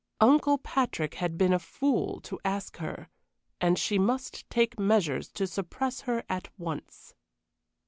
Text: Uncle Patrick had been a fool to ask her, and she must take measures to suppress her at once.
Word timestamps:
Uncle 0.19 0.57
Patrick 0.57 1.13
had 1.13 1.37
been 1.37 1.53
a 1.53 1.59
fool 1.59 2.19
to 2.21 2.39
ask 2.43 2.77
her, 2.77 3.07
and 3.59 3.77
she 3.77 3.99
must 3.99 4.49
take 4.49 4.79
measures 4.79 5.29
to 5.33 5.45
suppress 5.45 6.01
her 6.01 6.23
at 6.27 6.49
once. 6.57 7.13